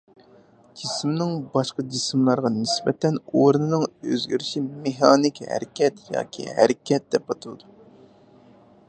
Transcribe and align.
جىسىمنىڭ 0.83 1.33
باشقا 1.57 1.85
جىسىملارغا 1.95 2.51
نىسبەتەن 2.55 3.19
ئورنىنىڭ 3.41 3.85
ئۆزگىرىشى 3.91 4.65
مېخانىك 4.71 5.43
ھەرىكەت 5.51 6.03
ياكى 6.17 6.47
ھەرىكەت 6.61 7.07
دەپ 7.17 7.31
ئاتىلىدۇ. 7.35 7.77